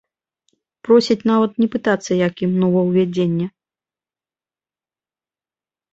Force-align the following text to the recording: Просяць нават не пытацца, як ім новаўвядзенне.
Просяць 0.87 1.27
нават 1.31 1.51
не 1.63 1.67
пытацца, 1.75 2.11
як 2.27 2.33
ім 2.47 2.51
новаўвядзенне. 2.63 3.49